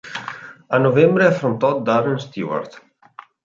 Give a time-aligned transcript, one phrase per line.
[0.67, 2.81] A novembre affrontò Darren Stewart.